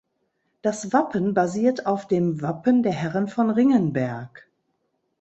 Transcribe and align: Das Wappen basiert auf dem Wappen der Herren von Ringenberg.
Das 0.63 0.93
Wappen 0.93 1.35
basiert 1.35 1.85
auf 1.85 2.07
dem 2.07 2.41
Wappen 2.41 2.81
der 2.81 2.91
Herren 2.93 3.27
von 3.27 3.51
Ringenberg. 3.51 4.49